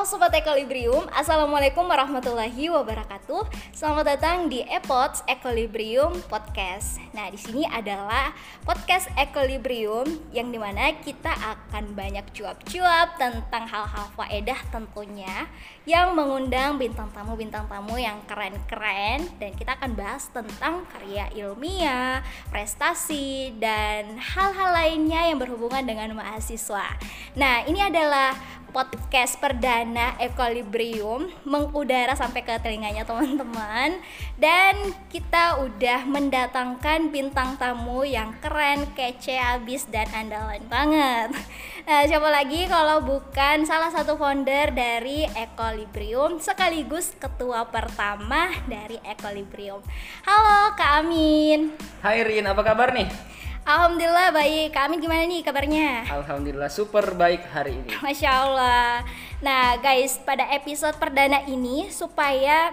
Halo 0.00 0.16
Sobat 0.16 0.32
Equilibrium, 0.32 1.12
Assalamualaikum 1.12 1.84
warahmatullahi 1.84 2.72
wabarakatuh. 2.72 3.44
Selamat 3.76 4.16
datang 4.16 4.48
di 4.48 4.64
Epots 4.64 5.20
Equilibrium 5.28 6.16
Podcast. 6.24 6.96
Nah 7.12 7.28
di 7.28 7.36
sini 7.36 7.68
adalah 7.68 8.32
podcast 8.64 9.12
Equilibrium 9.12 10.08
Yang 10.32 10.48
di 10.56 10.58
mana 10.62 10.96
kita 11.04 11.28
akan 11.36 11.92
banyak 11.92 12.32
cuap-cuap 12.32 13.20
tentang 13.20 13.68
hal-hal 13.68 14.08
faedah 14.16 14.56
tentunya 14.72 15.44
Yang 15.84 16.16
mengundang 16.16 16.80
bintang 16.80 17.12
tamu-bintang 17.12 17.68
tamu 17.68 18.00
yang 18.00 18.24
keren-keren. 18.24 19.28
Dan 19.36 19.52
kita 19.52 19.76
akan 19.76 20.00
bahas 20.00 20.32
tentang 20.32 20.88
karya 20.96 21.28
ilmiah, 21.36 22.24
prestasi, 22.48 23.52
dan 23.60 24.16
hal-hal 24.16 24.72
lainnya 24.72 25.28
yang 25.28 25.36
berhubungan 25.36 25.84
dengan 25.84 26.16
mahasiswa. 26.16 26.88
Nah 27.36 27.68
ini 27.68 27.84
adalah 27.84 28.32
podcast 28.70 29.36
perdana 29.42 30.14
Equilibrium 30.22 31.26
mengudara 31.42 32.14
sampai 32.14 32.46
ke 32.46 32.54
telinganya 32.62 33.02
teman-teman 33.02 33.98
dan 34.38 34.94
kita 35.10 35.58
udah 35.58 36.06
mendatangkan 36.06 37.10
bintang 37.10 37.58
tamu 37.58 38.06
yang 38.06 38.32
keren, 38.38 38.86
kece, 38.94 39.36
abis 39.36 39.90
dan 39.90 40.06
andalan 40.14 40.62
banget. 40.70 41.34
Nah, 41.84 42.06
siapa 42.06 42.30
lagi 42.30 42.70
kalau 42.70 43.02
bukan 43.02 43.66
salah 43.66 43.90
satu 43.90 44.14
founder 44.14 44.70
dari 44.70 45.26
Equilibrium 45.34 46.38
sekaligus 46.38 47.10
ketua 47.18 47.66
pertama 47.66 48.54
dari 48.70 48.96
Equilibrium. 49.02 49.82
Halo 50.22 50.78
Kak 50.78 51.02
Amin. 51.02 51.74
Hai 51.98 52.22
Rin, 52.22 52.46
apa 52.46 52.62
kabar 52.62 52.94
nih? 52.94 53.10
Alhamdulillah 53.64 54.32
baik. 54.32 54.72
Kak 54.72 54.88
Amin 54.88 54.98
gimana 55.04 55.22
nih 55.28 55.44
kabarnya? 55.44 56.08
Alhamdulillah 56.08 56.72
super 56.72 57.12
baik 57.12 57.44
hari 57.52 57.76
ini. 57.76 57.92
Masya 58.00 58.30
Allah. 58.32 59.04
Nah 59.44 59.76
guys, 59.78 60.16
pada 60.24 60.48
episode 60.56 60.96
perdana 60.96 61.44
ini 61.44 61.92
supaya 61.92 62.72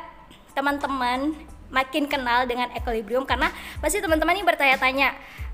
teman-teman 0.55 1.35
makin 1.67 2.07
kenal 2.07 2.47
dengan 2.47 2.71
Equilibrium 2.71 3.27
karena 3.27 3.51
pasti 3.83 3.99
teman-teman 3.99 4.39
ini 4.39 4.47
bertanya-tanya 4.47 5.09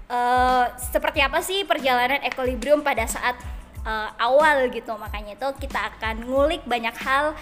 uh, 0.06 0.70
seperti 0.78 1.20
apa 1.26 1.42
sih 1.42 1.66
perjalanan 1.66 2.22
Equilibrium 2.22 2.86
pada 2.86 3.10
saat 3.10 3.34
uh, 3.84 4.10
awal 4.22 4.70
gitu. 4.70 4.94
Makanya 4.96 5.34
itu 5.34 5.50
kita 5.66 5.98
akan 5.98 6.30
ngulik 6.30 6.62
banyak 6.70 6.94
hal 7.02 7.34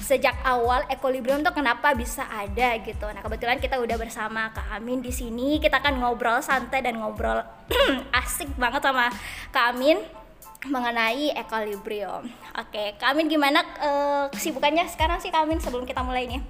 sejak 0.00 0.34
awal 0.42 0.82
Equilibrium 0.88 1.40
tuh 1.40 1.52
kenapa 1.52 1.92
bisa 1.92 2.24
ada 2.26 2.76
gitu. 2.80 3.06
Nah, 3.06 3.20
kebetulan 3.20 3.60
kita 3.60 3.76
udah 3.76 3.96
bersama 3.96 4.48
Kak 4.50 4.72
Amin 4.72 5.00
di 5.00 5.12
sini. 5.12 5.60
Kita 5.60 5.78
akan 5.78 6.00
ngobrol 6.00 6.40
santai 6.40 6.80
dan 6.80 6.98
ngobrol 6.98 7.40
asik 8.20 8.50
banget 8.56 8.80
sama 8.80 9.12
Kak 9.48 9.76
Amin 9.76 10.00
mengenai 10.60 11.32
Equilibrium. 11.32 12.28
Oke, 12.56 12.96
Kak 12.96 13.16
Amin 13.16 13.28
gimana 13.28 13.64
uh, 13.80 14.24
kesibukannya 14.28 14.84
sekarang 14.88 15.20
sih 15.20 15.32
Kak 15.32 15.48
Amin 15.48 15.60
sebelum 15.60 15.84
kita 15.84 16.04
mulai 16.04 16.28
nih? 16.28 16.40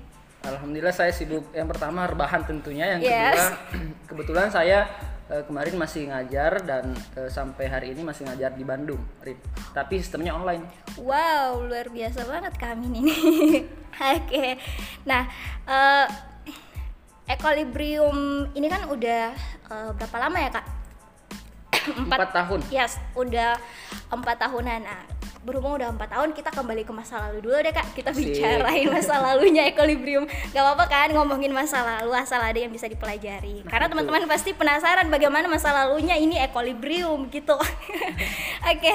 Alhamdulillah 0.40 0.90
saya 0.90 1.12
sibuk 1.12 1.52
yang 1.52 1.68
pertama 1.68 2.08
rebahan 2.08 2.40
tentunya, 2.42 2.96
yang 2.96 3.00
Yes. 3.04 3.36
kedua 3.36 3.48
kebetulan 4.10 4.48
saya 4.48 4.88
eh, 5.30 5.42
kemarin 5.46 5.78
masih 5.78 6.10
ngajar 6.10 6.60
dan 6.66 6.90
eh, 7.14 7.30
sampai 7.30 7.70
hari 7.70 7.94
ini 7.94 8.02
masih 8.02 8.26
ngajar 8.26 8.52
di 8.58 8.66
Bandung, 8.66 9.00
Rin. 9.22 9.38
Tapi 9.70 10.02
sistemnya 10.02 10.34
online. 10.34 10.66
Wow, 10.98 11.64
luar 11.64 11.86
biasa 11.88 12.26
banget 12.26 12.52
Kak 12.58 12.74
Amin 12.74 12.98
ini. 12.98 13.14
Oke. 14.18 14.58
Nah, 15.06 15.30
eh 15.70 16.06
Equilibrium 17.30 18.50
ini 18.58 18.66
kan 18.66 18.90
udah 18.90 19.30
eh, 19.70 19.90
berapa 19.94 20.16
lama 20.18 20.38
ya, 20.42 20.50
Kak? 20.50 20.66
Empat 21.94 22.34
tahun. 22.34 22.60
Yes, 22.74 22.98
udah 23.14 23.54
empat 24.10 24.36
tahunan. 24.42 24.82
Nah, 24.82 25.19
berhubung 25.40 25.80
udah 25.80 25.88
empat 25.88 26.12
tahun, 26.12 26.36
kita 26.36 26.52
kembali 26.52 26.84
ke 26.84 26.92
masa 26.92 27.16
lalu 27.28 27.40
dulu 27.40 27.56
deh 27.56 27.72
kak. 27.72 27.96
Kita 27.96 28.12
bicarain 28.12 28.86
masa 28.92 29.16
lalunya 29.20 29.64
Equilibrium. 29.72 30.28
Gak 30.52 30.60
apa-apa 30.60 30.84
kan 30.88 31.08
ngomongin 31.16 31.48
masa 31.50 31.80
lalu 31.80 32.12
asal 32.12 32.40
ada 32.44 32.56
yang 32.60 32.68
bisa 32.68 32.84
dipelajari. 32.84 33.64
Karena 33.64 33.88
betul. 33.88 34.04
teman-teman 34.04 34.28
pasti 34.28 34.52
penasaran 34.52 35.08
bagaimana 35.08 35.48
masa 35.48 35.72
lalunya 35.72 36.12
ini 36.20 36.36
Equilibrium 36.36 37.32
gitu. 37.32 37.56
Oke, 38.70 38.92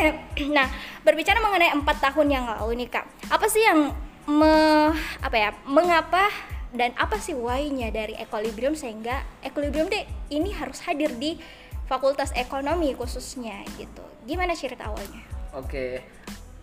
nah 0.54 0.70
berbicara 1.02 1.42
mengenai 1.42 1.74
empat 1.74 1.98
tahun 2.14 2.28
yang 2.30 2.46
lalu 2.46 2.86
nih 2.86 2.90
kak, 2.94 3.06
apa 3.34 3.46
sih 3.50 3.66
yang 3.66 3.90
me, 4.30 4.94
apa 5.22 5.38
ya, 5.38 5.50
mengapa 5.66 6.30
dan 6.76 6.92
apa 7.00 7.18
sih 7.18 7.34
why-nya 7.34 7.90
dari 7.90 8.14
Equilibrium 8.22 8.78
sehingga 8.78 9.26
Equilibrium 9.42 9.90
deh 9.90 10.06
ini 10.30 10.54
harus 10.54 10.84
hadir 10.86 11.10
di 11.18 11.42
Fakultas 11.86 12.34
Ekonomi 12.38 12.94
khususnya 12.94 13.62
gitu. 13.78 14.04
Gimana 14.26 14.58
cerita 14.58 14.90
awalnya? 14.90 15.35
Oke. 15.56 16.04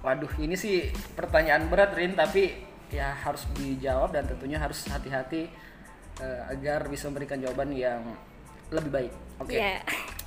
Waduh, 0.03 0.30
ini 0.42 0.58
sih 0.58 0.91
pertanyaan 1.14 1.70
berat 1.70 1.94
Rin, 1.94 2.12
tapi 2.19 2.50
ya 2.92 3.16
harus 3.16 3.48
dijawab 3.56 4.12
dan 4.12 4.28
tentunya 4.28 4.60
harus 4.60 4.84
hati-hati 4.84 5.48
eh, 6.20 6.41
agar 6.53 6.91
bisa 6.92 7.08
memberikan 7.08 7.41
jawaban 7.41 7.72
yang 7.72 8.03
lebih 8.69 8.91
baik. 8.91 9.12
Oke. 9.41 9.56
Iya. 9.56 9.80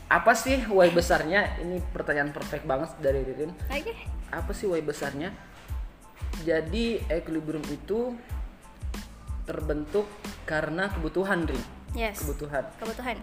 Apa 0.10 0.38
sih 0.38 0.64
why 0.70 0.90
besarnya? 0.94 1.60
Ini 1.62 1.82
pertanyaan 1.92 2.32
perfect 2.34 2.66
banget 2.66 2.94
dari 3.02 3.22
Ririn. 3.26 3.52
Oke. 3.70 3.94
Apa 4.32 4.52
sih 4.54 4.66
why 4.70 4.82
besarnya? 4.82 5.34
Jadi 6.46 7.02
equilibrium 7.10 7.64
itu 7.70 8.14
terbentuk 9.46 10.10
karena 10.50 10.90
kebutuhan, 10.90 11.46
Rin. 11.46 11.62
Yes. 11.94 12.22
Kebutuhan. 12.22 12.66
Kebutuhan. 12.82 13.18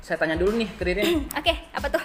Saya 0.00 0.16
tanya 0.22 0.36
dulu 0.38 0.56
nih 0.56 0.70
ke 0.76 0.82
Ririn, 0.86 1.26
Oke, 1.40 1.52
apa 1.72 1.86
tuh? 1.90 2.04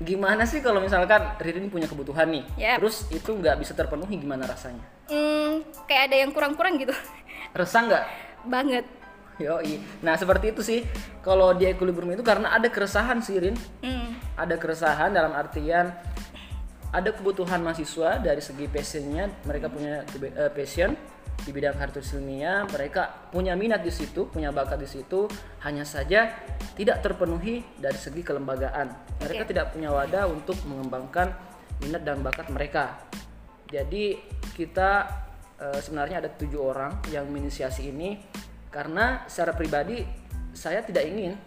Gimana 0.00 0.48
sih 0.48 0.64
kalau 0.64 0.80
misalkan 0.80 1.36
Ririn 1.36 1.68
punya 1.68 1.84
kebutuhan 1.84 2.32
nih, 2.32 2.44
Yap. 2.56 2.80
terus 2.80 3.04
itu 3.12 3.30
nggak 3.36 3.60
bisa 3.60 3.76
terpenuhi 3.76 4.16
gimana 4.16 4.48
rasanya? 4.48 4.80
Hmm, 5.12 5.60
kayak 5.84 6.08
ada 6.10 6.16
yang 6.24 6.30
kurang-kurang 6.32 6.80
gitu. 6.80 6.96
Resah 7.52 7.84
nggak? 7.84 8.04
Banget. 8.48 8.84
Yoi. 9.40 9.80
Nah 10.04 10.16
seperti 10.20 10.52
itu 10.52 10.60
sih. 10.60 10.80
Kalau 11.24 11.56
di 11.56 11.64
equilibrium 11.68 12.12
itu 12.12 12.24
karena 12.24 12.52
ada 12.52 12.68
keresahan 12.68 13.20
sih, 13.24 13.40
Rin. 13.40 13.56
Hmm. 13.84 14.16
ada 14.40 14.56
keresahan 14.56 15.12
dalam 15.12 15.36
artian 15.36 15.92
ada 16.90 17.10
kebutuhan 17.14 17.62
mahasiswa 17.62 18.18
dari 18.18 18.42
segi 18.42 18.66
passionnya 18.66 19.30
mereka 19.46 19.70
punya 19.70 20.02
kebe- 20.10 20.34
eh, 20.34 20.50
passion 20.50 20.90
di 21.40 21.50
bidang 21.56 21.78
kartu 21.78 22.04
ilmiah 22.18 22.68
mereka 22.68 23.30
punya 23.32 23.56
minat 23.56 23.80
di 23.80 23.88
situ 23.88 24.28
punya 24.28 24.52
bakat 24.52 24.82
di 24.82 24.88
situ 24.90 25.24
hanya 25.64 25.88
saja 25.88 26.36
tidak 26.76 27.00
terpenuhi 27.00 27.64
dari 27.76 27.96
segi 27.96 28.20
kelembagaan. 28.20 28.92
Mereka 29.24 29.44
Oke. 29.44 29.50
tidak 29.52 29.72
punya 29.72 29.92
wadah 29.92 30.28
untuk 30.28 30.56
mengembangkan 30.68 31.32
minat 31.80 32.04
dan 32.04 32.20
bakat 32.20 32.48
mereka. 32.52 33.00
Jadi 33.68 34.20
kita 34.52 35.08
eh, 35.56 35.80
sebenarnya 35.80 36.20
ada 36.26 36.30
tujuh 36.32 36.60
orang 36.60 37.00
yang 37.08 37.24
menginisiasi 37.30 37.88
ini 37.88 38.20
karena 38.68 39.24
secara 39.30 39.56
pribadi 39.56 40.04
saya 40.52 40.84
tidak 40.84 41.06
ingin 41.08 41.38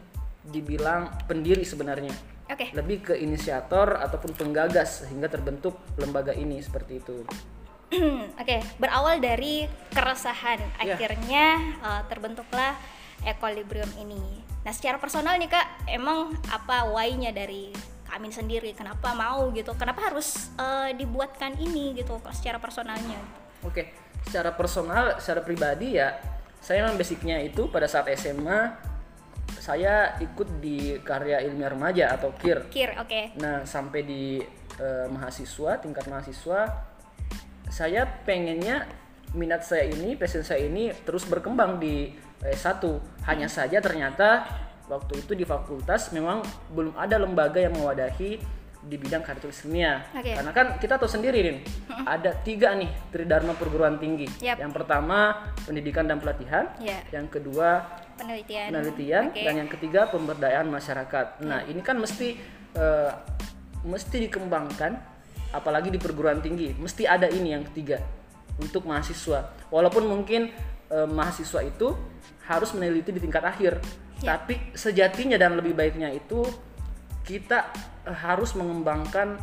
dibilang 0.44 1.24
pendiri 1.30 1.64
sebenarnya 1.64 2.33
Oke. 2.54 2.70
lebih 2.78 2.98
ke 3.02 3.14
inisiator 3.18 3.98
ataupun 3.98 4.38
penggagas 4.38 5.04
sehingga 5.04 5.26
terbentuk 5.26 5.74
lembaga 5.98 6.32
ini 6.38 6.62
seperti 6.62 7.02
itu. 7.02 7.26
Oke, 8.42 8.58
berawal 8.78 9.18
dari 9.22 9.66
keresahan 9.90 10.62
Iya. 10.82 10.94
akhirnya 10.98 11.46
eh, 11.82 12.02
terbentuklah 12.10 12.78
Equilibrium 13.24 13.90
ini. 13.98 14.44
Nah, 14.68 14.72
secara 14.76 15.00
personal 15.00 15.40
nih 15.40 15.48
Kak, 15.52 15.88
emang 15.88 16.36
apa 16.52 16.88
why-nya 16.92 17.32
dari 17.32 17.72
Kak 18.08 18.20
Amin 18.20 18.32
sendiri? 18.36 18.76
Kenapa 18.76 19.16
mau 19.16 19.48
gitu? 19.56 19.72
Kenapa 19.80 20.12
harus 20.12 20.52
eh, 20.60 20.92
dibuatkan 20.94 21.56
ini 21.58 21.96
gitu 21.98 22.20
secara 22.32 22.60
personalnya? 22.60 23.20
Oke, 23.64 23.96
secara 24.28 24.52
personal, 24.52 25.18
secara 25.24 25.40
pribadi 25.40 25.96
ya, 25.96 26.20
saya 26.60 26.84
memang 26.84 27.00
basicnya 27.00 27.40
itu 27.44 27.68
pada 27.72 27.88
saat 27.88 28.08
SMA 28.16 28.93
saya 29.64 30.20
ikut 30.20 30.60
di 30.60 31.00
karya 31.00 31.40
ilmiah 31.48 31.72
remaja 31.72 32.12
atau 32.12 32.36
KIR. 32.36 32.68
Kir, 32.68 32.92
oke. 33.00 33.40
Nah, 33.40 33.64
sampai 33.64 34.04
di 34.04 34.44
eh, 34.76 35.08
mahasiswa, 35.08 35.80
tingkat 35.80 36.12
mahasiswa, 36.12 36.68
saya 37.72 38.04
pengennya 38.28 38.84
minat 39.32 39.64
saya 39.64 39.88
ini, 39.88 40.20
passion 40.20 40.44
saya 40.44 40.68
ini 40.68 40.92
terus 41.08 41.24
berkembang 41.24 41.80
di 41.80 42.12
S1. 42.44 42.84
Hanya 43.24 43.48
saja 43.48 43.80
ternyata 43.80 44.44
waktu 44.92 45.24
itu 45.24 45.32
di 45.32 45.48
fakultas 45.48 46.12
memang 46.12 46.44
belum 46.76 47.00
ada 47.00 47.16
lembaga 47.16 47.64
yang 47.64 47.72
mewadahi 47.72 48.44
di 48.84 48.96
bidang 49.00 49.24
kartu 49.24 49.48
ilmiah. 49.48 50.04
Oke. 50.12 50.36
Karena 50.36 50.52
kan 50.52 50.76
kita 50.76 51.00
tahu 51.00 51.08
sendiri, 51.08 51.40
Rin, 51.40 51.58
ada 52.04 52.36
tiga 52.44 52.76
nih 52.76 52.92
tridharma 53.16 53.56
perguruan 53.56 53.96
tinggi. 53.96 54.28
Yap. 54.44 54.60
Yang 54.60 54.72
pertama 54.76 55.48
pendidikan 55.64 56.04
dan 56.04 56.20
pelatihan, 56.20 56.68
Ya. 56.84 57.00
yang 57.16 57.32
kedua 57.32 58.03
Penelitian. 58.18 58.68
penelitian 58.72 59.24
Oke. 59.34 59.42
dan 59.44 59.54
yang 59.66 59.70
ketiga 59.70 60.08
pemberdayaan 60.10 60.70
masyarakat. 60.70 61.42
Nah, 61.44 61.66
ini 61.66 61.82
kan 61.82 61.98
mesti 61.98 62.38
eh, 62.78 63.12
mesti 63.84 64.16
dikembangkan 64.30 64.96
apalagi 65.54 65.94
di 65.94 66.00
perguruan 66.02 66.42
tinggi. 66.42 66.74
Mesti 66.78 67.06
ada 67.06 67.28
ini 67.30 67.54
yang 67.54 67.66
ketiga 67.70 68.00
untuk 68.58 68.86
mahasiswa. 68.86 69.54
Walaupun 69.74 70.06
mungkin 70.06 70.50
eh, 70.90 71.08
mahasiswa 71.10 71.62
itu 71.66 71.94
harus 72.46 72.76
meneliti 72.76 73.10
di 73.16 73.22
tingkat 73.24 73.44
akhir, 73.44 73.80
Ya. 74.24 74.40
tapi 74.40 74.56
sejatinya 74.72 75.36
dan 75.36 75.60
lebih 75.60 75.76
baiknya 75.76 76.08
itu 76.16 76.48
kita 77.28 77.76
eh, 78.08 78.18
harus 78.24 78.56
mengembangkan 78.56 79.36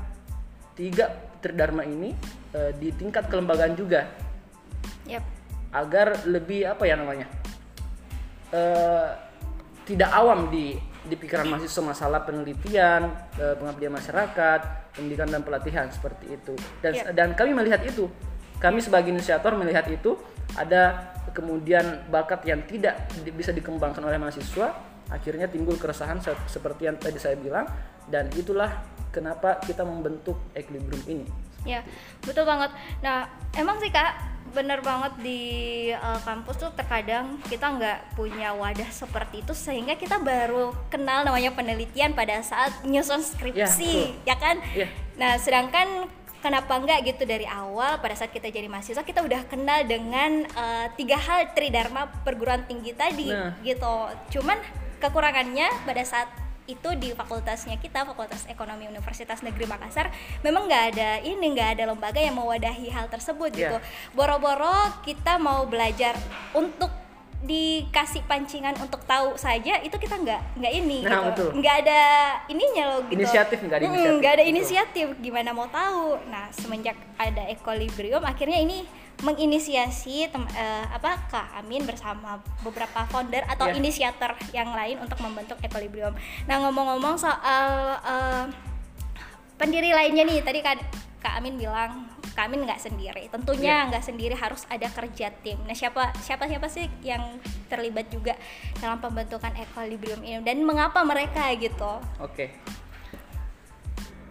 tiga 0.73 1.13
tridharma 1.45 1.85
ini 1.85 2.17
eh, 2.57 2.73
di 2.81 2.89
tingkat 2.97 3.29
kelembagaan 3.29 3.77
juga 3.77 4.09
Yap. 5.05 5.21
agar 5.77 6.25
lebih 6.25 6.65
apa 6.65 6.89
ya 6.89 6.97
namanya 6.97 7.29
eh, 8.55 9.09
tidak 9.87 10.11
awam 10.15 10.51
di 10.53 10.77
di 11.01 11.17
pikiran 11.17 11.49
mahasiswa 11.49 11.83
masalah 11.83 12.21
penelitian 12.23 13.09
eh, 13.41 13.57
pengabdian 13.57 13.91
masyarakat 13.91 14.61
pendidikan 14.95 15.29
dan 15.33 15.43
pelatihan 15.43 15.87
seperti 15.89 16.37
itu 16.37 16.55
dan 16.85 16.93
Yap. 16.93 17.05
dan 17.17 17.29
kami 17.35 17.57
melihat 17.57 17.81
itu 17.83 18.07
kami 18.61 18.85
sebagai 18.85 19.09
inisiator 19.09 19.57
melihat 19.57 19.89
itu 19.89 20.21
ada 20.55 21.15
kemudian 21.33 22.05
bakat 22.13 22.45
yang 22.45 22.61
tidak 22.69 23.09
di- 23.25 23.33
bisa 23.33 23.55
dikembangkan 23.55 24.03
oleh 24.05 24.21
mahasiswa 24.21 24.77
akhirnya 25.09 25.49
timbul 25.49 25.75
keresahan 25.81 26.21
se- 26.21 26.47
seperti 26.47 26.87
yang 26.87 27.01
tadi 27.01 27.17
saya 27.17 27.35
bilang 27.41 27.67
dan 28.07 28.29
itulah 28.37 28.69
kenapa 29.11 29.59
kita 29.65 29.83
membentuk 29.83 30.37
equilibrium 30.55 31.03
ini 31.09 31.27
Ya, 31.69 31.85
betul 32.25 32.49
banget. 32.49 32.73
Nah, 33.05 33.29
emang 33.53 33.77
sih 33.85 33.93
kak, 33.93 34.17
bener 34.51 34.83
banget 34.83 35.13
di 35.23 35.41
uh, 35.95 36.21
kampus 36.27 36.59
tuh 36.59 36.71
terkadang 36.75 37.39
kita 37.47 37.67
nggak 37.71 37.99
punya 38.19 38.51
wadah 38.55 38.91
seperti 38.91 39.47
itu 39.47 39.55
sehingga 39.55 39.95
kita 39.95 40.19
baru 40.19 40.75
kenal 40.91 41.23
namanya 41.23 41.55
penelitian 41.55 42.13
pada 42.13 42.43
saat 42.43 42.71
nyusun 42.83 43.23
skripsi, 43.23 43.95
betul. 44.15 44.27
ya 44.27 44.37
kan? 44.37 44.57
Iya. 44.75 44.89
Nah, 45.17 45.33
sedangkan 45.39 46.11
kenapa 46.41 46.73
nggak 46.81 46.99
gitu 47.05 47.23
dari 47.29 47.45
awal 47.45 48.01
pada 48.01 48.17
saat 48.17 48.33
kita 48.33 48.49
jadi 48.49 48.67
mahasiswa 48.67 49.05
kita 49.05 49.21
udah 49.21 49.45
kenal 49.47 49.85
dengan 49.85 50.49
uh, 50.57 50.87
tiga 50.97 51.21
hal 51.21 51.53
tridharma 51.53 52.09
perguruan 52.27 52.65
tinggi 52.67 52.97
tadi, 52.97 53.29
Nah. 53.31 53.55
gitu. 53.63 53.97
Cuman 54.39 54.57
kekurangannya 55.01 55.69
pada 55.89 56.03
saat 56.05 56.29
itu 56.71 56.91
di 56.95 57.11
fakultasnya 57.11 57.75
kita 57.77 58.05
Fakultas 58.05 58.47
Ekonomi 58.47 58.87
Universitas 58.87 59.41
Negeri 59.41 59.67
Makassar 59.67 60.07
memang 60.41 60.65
nggak 60.65 60.85
ada 60.91 61.11
ini 61.21 61.43
nggak 61.51 61.69
ada 61.75 61.85
lembaga 61.87 62.17
yang 62.17 62.33
mewadahi 62.33 62.87
hal 62.89 63.07
tersebut 63.07 63.51
gitu 63.51 63.77
Iya. 63.77 64.13
boro-boro 64.13 64.71
kita 65.01 65.37
mau 65.37 65.67
belajar 65.67 66.15
untuk 66.53 66.91
dikasih 67.41 68.21
pancingan 68.25 68.77
untuk 68.77 69.01
tahu 69.03 69.33
saja 69.35 69.81
itu 69.81 69.97
kita 69.97 70.13
nggak 70.15 70.41
nggak 70.55 70.73
ini 70.77 70.99
Nah, 71.01 71.09
gitu 71.27 71.49
betul. 71.49 71.49
nggak 71.57 71.75
ada 71.81 72.01
ininya 72.47 72.85
loh 72.87 73.01
gitu 73.03 73.17
Inisiatif, 73.17 73.59
nggak 73.59 73.77
ada 73.77 73.85
inisiatif, 73.87 74.13
nggak 74.15 74.31
ada 74.31 74.43
betul. 74.43 74.53
inisiatif 74.53 75.07
gimana 75.19 75.51
mau 75.51 75.67
tahu 75.67 76.21
nah 76.29 76.53
semenjak 76.53 76.95
ada 77.17 77.49
equilibrium 77.49 78.21
akhirnya 78.23 78.61
ini 78.61 78.85
menginisiasi 79.21 80.29
tem- 80.29 80.53
eh, 80.53 80.87
apa 80.89 81.17
Kak 81.29 81.61
Amin 81.61 81.85
bersama 81.85 82.41
beberapa 82.61 83.05
founder 83.07 83.45
atau 83.45 83.69
Iya. 83.69 83.77
inisiator 83.77 84.33
yang 84.51 84.73
lain 84.73 84.97
untuk 84.99 85.21
membentuk 85.21 85.61
equilibrium. 85.61 86.17
Nah 86.45 86.57
ngomong-ngomong 86.65 87.17
soal 87.17 87.65
eh, 88.01 88.45
pendiri 89.55 89.93
lainnya 89.93 90.25
nih 90.25 90.41
tadi 90.41 90.65
Kak, 90.65 90.77
Kak 91.21 91.37
Amin 91.37 91.61
bilang 91.61 92.09
Kak 92.33 92.49
Amin 92.49 92.65
nggak 92.65 92.81
sendiri. 92.81 93.29
Tentunya 93.29 93.85
Iya. 93.85 93.89
nggak 93.93 94.05
sendiri 94.07 94.33
harus 94.33 94.65
ada 94.67 94.89
kerja 94.89 95.29
tim. 95.45 95.61
Nah 95.69 95.77
siapa 95.77 96.17
siapa 96.19 96.49
siapa 96.49 96.73
sih 96.73 96.89
yang 97.03 97.21
terlibat 97.69 98.09
juga 98.09 98.33
dalam 98.81 98.97
pembentukan 98.99 99.53
equilibrium 99.53 100.25
ini 100.25 100.41
dan 100.41 100.65
mengapa 100.65 101.05
mereka 101.05 101.45
gitu? 101.55 102.01
Oke. 102.19 102.57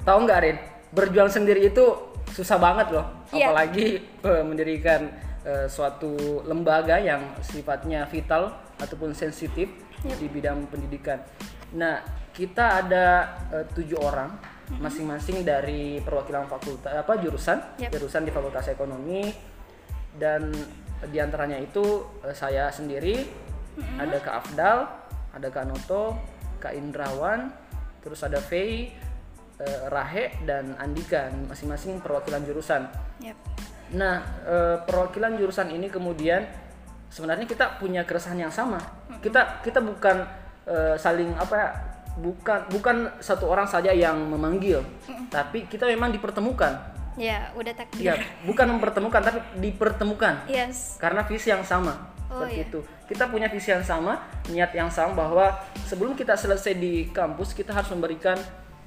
Tahu 0.02 0.18
nggak 0.26 0.40
Rin? 0.42 0.58
Berjuang 0.90 1.30
sendiri 1.30 1.70
itu 1.70 1.86
susah 2.32 2.58
banget 2.62 2.94
loh. 2.94 3.06
Iya. 3.34 3.52
Apalagi 3.52 4.02
eh, 4.02 4.44
mendirikan 4.46 5.10
eh, 5.46 5.68
suatu 5.68 6.44
lembaga 6.46 6.98
yang 7.02 7.22
sifatnya 7.42 8.06
vital 8.08 8.54
ataupun 8.80 9.12
sensitif 9.12 9.68
Yep. 10.00 10.16
di 10.16 10.28
bidang 10.32 10.64
pendidikan. 10.72 11.20
Nah, 11.76 12.00
kita 12.32 12.88
ada 12.88 13.06
eh, 13.52 13.66
tujuh 13.76 14.00
orang, 14.00 14.32
masing-masing 14.80 15.44
dari 15.44 16.00
perwakilan 16.00 16.48
fakultas 16.48 16.96
apa 16.96 17.20
jurusan, 17.20 17.60
Yep. 17.84 17.90
jurusan 18.00 18.24
di 18.24 18.32
Fakultas 18.32 18.72
Ekonomi 18.72 19.28
dan 20.16 20.54
di 21.04 21.18
antaranya 21.20 21.60
itu 21.60 22.08
eh, 22.24 22.32
saya 22.32 22.72
sendiri, 22.72 23.28
ada 24.00 24.18
Kak 24.24 24.36
Afdal, 24.46 24.78
ada 25.36 25.48
Kak 25.52 25.66
Noto, 25.68 26.16
Kak 26.64 26.72
Indrawan, 26.76 27.52
terus 28.00 28.24
ada 28.24 28.40
Fei, 28.40 28.96
eh, 29.60 29.82
Rahe 29.92 30.40
dan 30.48 30.76
Andika, 30.80 31.28
masing-masing 31.48 32.00
perwakilan 32.00 32.42
jurusan. 32.48 32.88
Yap. 33.20 33.38
Nah, 33.94 34.22
eh, 34.46 34.78
perwakilan 34.86 35.36
jurusan 35.36 35.74
ini 35.74 35.92
kemudian 35.92 36.46
sebenarnya 37.10 37.50
kita 37.50 37.82
punya 37.82 38.06
keresahan 38.06 38.40
yang 38.40 38.54
sama. 38.54 38.80
Kita 39.20 39.60
kita 39.66 39.84
bukan 39.84 40.24
eh, 40.70 40.96
saling 40.96 41.36
apa 41.36 41.56
ya, 41.58 41.70
bukan 42.22 42.60
bukan 42.70 42.96
satu 43.20 43.50
orang 43.50 43.66
saja 43.66 43.90
yang 43.92 44.16
memanggil, 44.30 44.86
tapi 45.34 45.66
kita 45.66 45.90
memang 45.90 46.14
dipertemukan. 46.14 46.98
Ya 47.20 47.52
udah 47.58 47.74
takdir. 47.76 48.00
Ya, 48.00 48.16
bukan 48.48 48.80
mempertemukan 48.80 49.20
tapi 49.20 49.44
dipertemukan 49.60 50.48
Yes. 50.48 50.96
karena 51.04 51.28
visi 51.28 51.52
yang 51.52 51.68
sama. 51.68 52.16
Oh, 52.30 52.46
seperti 52.46 52.62
iya. 52.62 52.68
itu. 52.70 52.80
Kita 53.10 53.26
punya 53.26 53.50
visi 53.50 53.74
yang 53.74 53.82
sama, 53.82 54.22
niat 54.54 54.70
yang 54.72 54.94
sama 54.94 55.18
bahwa 55.18 55.50
sebelum 55.90 56.14
kita 56.14 56.38
selesai 56.38 56.78
di 56.78 57.10
kampus 57.10 57.58
kita 57.58 57.74
harus 57.74 57.90
memberikan 57.90 58.38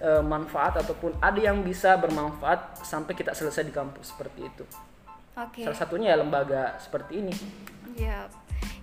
eh, 0.02 0.22
manfaat 0.22 0.82
ataupun 0.82 1.14
ada 1.22 1.38
yang 1.38 1.62
bisa 1.62 1.94
bermanfaat 1.94 2.82
sampai 2.82 3.14
kita 3.14 3.30
selesai 3.32 3.62
di 3.62 3.70
kampus 3.70 4.10
seperti 4.10 4.50
itu. 4.50 4.64
Oke. 5.38 5.62
Salah 5.64 5.78
satunya 5.78 6.12
ya 6.12 6.18
lembaga 6.18 6.76
seperti 6.82 7.22
ini. 7.22 7.32
Ya. 7.94 8.26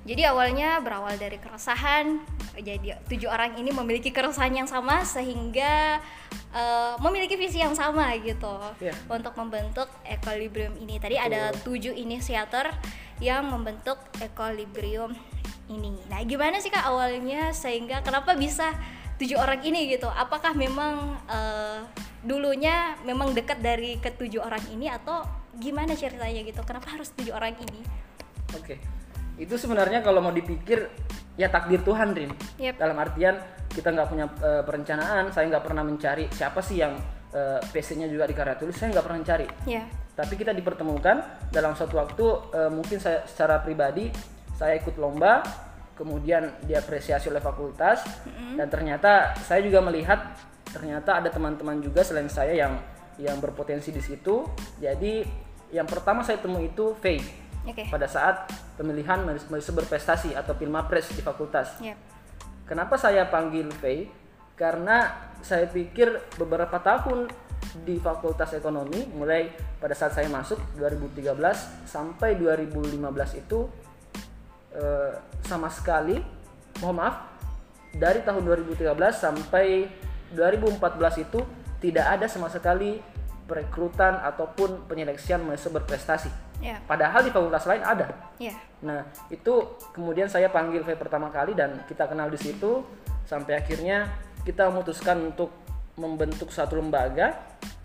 Jadi 0.07 0.23
awalnya 0.25 0.79
berawal 0.79 1.19
dari 1.19 1.37
keresahan. 1.37 2.23
Jadi 2.55 2.95
tujuh 3.11 3.29
orang 3.29 3.59
ini 3.59 3.69
memiliki 3.69 4.09
keresahan 4.09 4.55
yang 4.55 4.65
sama 4.65 5.03
sehingga 5.03 5.99
eh, 6.55 6.93
memiliki 7.03 7.35
visi 7.37 7.61
yang 7.61 7.75
sama 7.75 8.15
gitu 8.17 8.49
Iya. 8.81 8.95
untuk 9.11 9.35
membentuk 9.37 9.91
equilibrium 10.07 10.73
ini. 10.81 10.97
Tadi 10.97 11.19
ada 11.19 11.51
tujuh 11.61 11.93
inisiator 11.93 12.71
yang 13.19 13.51
membentuk 13.51 13.99
equilibrium 14.23 15.13
ini. 15.69 15.93
Nah, 16.09 16.23
gimana 16.25 16.57
sih 16.57 16.73
kak 16.73 16.87
awalnya 16.89 17.53
sehingga 17.53 18.01
kenapa 18.01 18.33
bisa 18.33 18.73
tujuh 19.19 19.37
orang 19.37 19.59
ini 19.61 19.91
gitu? 19.91 20.07
Apakah 20.07 20.55
memang 20.55 21.19
eh, 21.27 21.83
dulunya 22.23 22.95
memang 23.03 23.35
dekat 23.35 23.59
dari 23.59 23.99
ketujuh 23.99 24.39
orang 24.39 24.63
ini 24.71 24.87
atau 24.87 25.21
gimana 25.59 25.93
ceritanya 25.93 26.41
gitu? 26.41 26.63
Kenapa 26.63 26.95
harus 26.95 27.11
tujuh 27.13 27.35
orang 27.35 27.53
ini? 27.59 27.83
Oke. 28.55 28.79
Itu 29.39 29.55
sebenarnya 29.55 30.03
kalau 30.03 30.23
mau 30.23 30.31
dipikir 30.31 30.87
ya 31.39 31.47
takdir 31.51 31.83
Tuhan, 31.83 32.11
Rin. 32.15 32.31
Yep. 32.59 32.75
Dalam 32.79 32.97
artian 32.99 33.35
kita 33.71 33.91
nggak 33.91 34.07
punya 34.07 34.25
eh, 34.39 34.63
perencanaan, 34.63 35.31
saya 35.35 35.45
nggak 35.51 35.63
pernah 35.67 35.83
mencari 35.83 36.25
siapa 36.31 36.59
sih 36.63 36.79
yang 36.79 36.95
eh, 37.35 37.59
PC-nya 37.71 38.07
juga 38.07 38.27
di 38.27 38.35
karya 38.35 38.55
tulis, 38.55 38.75
saya 38.75 38.95
nggak 38.95 39.05
pernah 39.05 39.19
mencari. 39.19 39.47
Ya. 39.67 39.83
Tapi 40.15 40.35
kita 40.35 40.51
dipertemukan 40.51 41.47
dalam 41.51 41.75
suatu 41.75 41.95
waktu 41.95 42.25
eh, 42.55 42.71
mungkin 42.71 42.99
saya 42.99 43.23
secara 43.27 43.63
pribadi 43.63 44.11
saya 44.59 44.75
ikut 44.75 44.99
lomba, 44.99 45.39
kemudian 45.99 46.47
diapresiasi 46.63 47.27
oleh 47.27 47.43
fakultas 47.43 48.07
dan 48.55 48.71
ternyata 48.71 49.35
saya 49.43 49.59
juga 49.59 49.83
melihat 49.83 50.31
ternyata 50.71 51.19
ada 51.19 51.27
teman-teman 51.27 51.83
juga 51.83 51.99
selain 52.07 52.31
saya 52.31 52.55
yang 52.55 52.79
yang 53.19 53.35
berpotensi 53.43 53.91
di 53.91 53.99
situ. 53.99 54.47
Jadi 54.79 55.27
yang 55.75 55.83
pertama 55.83 56.23
saya 56.23 56.39
temui 56.39 56.71
itu 56.71 56.95
Faye 57.03 57.19
Oke. 57.67 57.83
pada 57.91 58.07
saat 58.07 58.47
pemilihan 58.79 59.27
mahasiswa 59.27 59.75
berprestasi 59.75 60.39
atau 60.39 60.55
Pilmapres 60.55 61.11
di 61.11 61.19
fakultas. 61.19 61.83
Ya. 61.83 61.99
Kenapa 62.63 62.95
saya 62.95 63.27
panggil 63.27 63.67
Faye? 63.75 64.07
Karena 64.55 65.27
saya 65.43 65.67
pikir 65.67 66.35
beberapa 66.35 66.79
tahun 66.83 67.31
di 67.87 67.95
Fakultas 67.99 68.51
Ekonomi, 68.55 69.07
mulai 69.15 69.51
pada 69.79 69.95
saat 69.95 70.15
saya 70.15 70.27
masuk 70.27 70.59
2013 70.75 71.31
sampai 71.87 72.35
2015 72.35 72.99
itu 73.39 73.59
eh, 74.75 75.11
sama 75.45 75.71
sekali, 75.71 76.19
mohon 76.83 76.97
maaf, 77.01 77.15
dari 77.93 78.21
tahun 78.21 78.45
2013 78.45 78.85
sampai 79.13 79.89
2014 80.33 81.25
itu 81.25 81.39
tidak 81.81 82.05
ada 82.19 82.25
sama 82.29 82.51
sekali 82.51 83.01
perekrutan 83.49 84.21
ataupun 84.21 84.85
penyeleksian 84.85 85.41
mahasiswa 85.41 85.73
berprestasi. 85.81 86.29
Ya. 86.61 86.77
Padahal 86.85 87.25
di 87.25 87.31
fakultas 87.33 87.65
lain 87.65 87.81
ada. 87.81 88.13
Ya. 88.37 88.53
Nah, 88.85 89.09
itu 89.33 89.79
kemudian 89.95 90.29
saya 90.29 90.51
panggil 90.53 90.85
V 90.85 90.93
pertama 90.99 91.33
kali 91.33 91.57
dan 91.57 91.81
kita 91.89 92.05
kenal 92.05 92.29
di 92.29 92.37
situ 92.37 92.85
sampai 93.25 93.57
akhirnya 93.57 94.05
kita 94.45 94.69
memutuskan 94.69 95.33
untuk 95.33 95.49
membentuk 95.97 96.53
satu 96.53 96.77
lembaga 96.77 97.35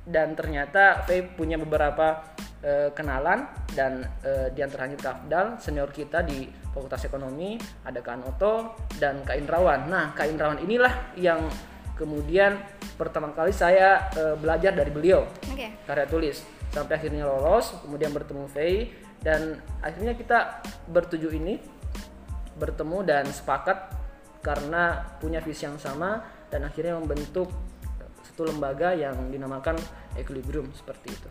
dan 0.04 0.36
ternyata 0.36 1.02
V 1.08 1.32
punya 1.34 1.56
beberapa 1.56 2.22
eh, 2.64 2.88
kenalan 2.96 3.44
dan 3.76 4.00
eh, 4.24 4.48
di 4.56 4.64
antaranya 4.64 4.96
Kak 4.96 5.28
Afdal, 5.28 5.46
senior 5.60 5.92
kita 5.92 6.24
di 6.24 6.48
Fakultas 6.72 7.04
Ekonomi, 7.04 7.60
ada 7.84 8.00
Kak 8.00 8.16
Anoto 8.16 8.74
dan 8.96 9.20
Kak 9.22 9.36
Indrawan. 9.36 9.86
Nah, 9.86 10.16
Kak 10.16 10.26
Indrawan 10.32 10.58
inilah 10.64 11.14
yang 11.20 11.44
kemudian 11.94 12.58
pertama 12.96 13.30
kali 13.36 13.52
saya 13.52 14.08
eh, 14.16 14.34
belajar 14.40 14.74
dari 14.74 14.90
beliau 14.90 15.28
Oke. 15.46 15.86
karya 15.86 16.06
tulis 16.10 16.42
sampai 16.74 16.98
akhirnya 16.98 17.22
lolos 17.22 17.70
kemudian 17.86 18.10
bertemu 18.10 18.50
Faye 18.50 18.90
dan 19.22 19.62
akhirnya 19.78 20.18
kita 20.18 20.58
bertujuh 20.90 21.30
ini 21.38 21.62
bertemu 22.58 22.98
dan 23.06 23.24
sepakat 23.30 23.94
karena 24.42 25.06
punya 25.22 25.38
visi 25.38 25.70
yang 25.70 25.78
sama 25.78 26.18
dan 26.50 26.66
akhirnya 26.66 26.98
membentuk 26.98 27.46
satu 28.34 28.50
lembaga 28.50 28.90
yang 28.98 29.30
dinamakan 29.30 29.78
Equilibrium 30.18 30.66
seperti 30.74 31.14
itu. 31.14 31.30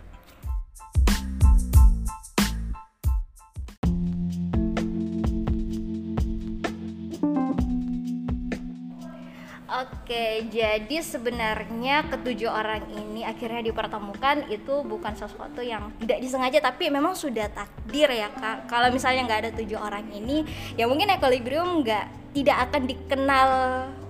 Oke, 9.74 10.46
jadi 10.53 11.01
sebenarnya 11.01 12.06
ketujuh 12.06 12.46
orang 12.46 12.86
ini 12.94 13.25
akhirnya 13.25 13.65
dipertemukan 13.65 14.46
itu 14.53 14.86
bukan 14.86 15.18
sesuatu 15.18 15.65
yang 15.65 15.89
tidak 15.98 16.22
disengaja 16.22 16.62
tapi 16.62 16.94
memang 16.94 17.18
sudah 17.18 17.50
takdir 17.50 18.06
ya 18.06 18.30
kak. 18.38 18.70
Kalau 18.70 18.94
misalnya 18.94 19.25
nggak 19.25 19.42
ada 19.50 19.51
tujuh 19.58 19.82
orang 19.82 20.06
ini, 20.13 20.46
ya 20.77 20.86
mungkin 20.86 21.10
equilibrium 21.10 21.82
nggak 21.82 22.06
tidak 22.38 22.70
akan 22.70 22.86
dikenal 22.86 23.50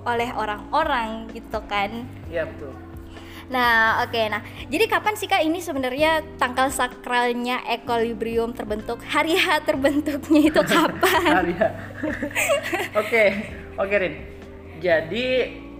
oleh 0.03 0.35
orang-orang 0.35 1.31
gitu 1.31 1.63
kan. 1.63 2.11
Iya 2.27 2.43
betul. 2.43 2.75
Nah, 3.47 4.03
oke. 4.03 4.19
Nah, 4.35 4.43
jadi 4.67 4.83
kapan 4.91 5.15
sih 5.15 5.31
Kak 5.31 5.43
ini 5.47 5.63
sebenarnya 5.63 6.23
tanggal 6.39 6.71
sakralnya 6.71 7.63
equilibrium 7.71 8.51
terbentuk? 8.51 8.99
Hari 9.03 9.35
H 9.39 9.63
terbentuknya 9.63 10.41
itu 10.51 10.61
kapan? 10.63 11.31
Hari 11.39 11.53
H. 11.55 11.63
Oke, 12.99 13.23
oke 13.79 13.95
Rin. 13.95 14.42
Jadi 14.79 15.25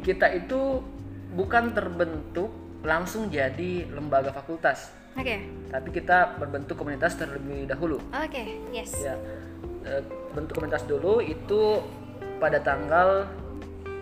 kita 0.04 0.28
itu 0.36 0.84
bukan 1.34 1.74
terbentuk 1.74 2.52
langsung 2.84 3.32
jadi 3.32 3.88
lembaga 3.88 4.36
fakultas, 4.36 4.92
Oke. 5.16 5.40
tapi 5.72 5.90
kita 5.96 6.36
berbentuk 6.36 6.76
komunitas 6.76 7.16
terlebih 7.16 7.64
dahulu. 7.64 7.98
Oke, 8.12 8.60
yes. 8.76 8.92
Ya, 9.00 9.16
eh, 9.88 10.04
bentuk 10.36 10.60
komunitas 10.60 10.84
dulu 10.84 11.24
itu 11.24 11.80
pada 12.44 12.60
tanggal 12.60 13.24